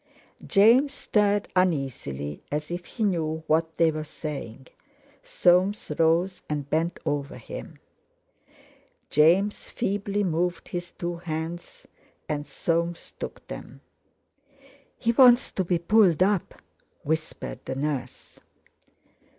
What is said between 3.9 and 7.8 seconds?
were saying. Soames rose and bent over him.